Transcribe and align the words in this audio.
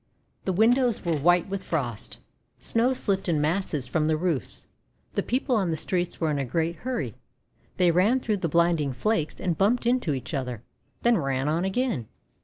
The 0.45 0.51
windows 0.51 1.05
were 1.05 1.15
white 1.15 1.47
with 1.47 1.63
Frost. 1.63 2.17
Snow 2.57 2.91
slipped 2.91 3.29
in 3.29 3.39
masses 3.39 3.85
from 3.85 4.07
the 4.07 4.17
roofs. 4.17 4.65
The 5.13 5.21
people 5.21 5.55
on 5.55 5.69
the 5.69 5.77
streets 5.77 6.19
were 6.19 6.31
in 6.31 6.39
a 6.39 6.43
great 6.43 6.77
hurry. 6.77 7.13
They 7.77 7.91
ran 7.91 8.19
through 8.19 8.37
the 8.37 8.49
blinding 8.49 8.93
flakes, 8.93 9.39
and 9.39 9.55
bumped 9.59 9.85
into 9.85 10.15
each 10.15 10.33
other, 10.33 10.63
then 11.03 11.19
ran 11.19 11.47
on 11.47 11.65
again. 11.65 12.07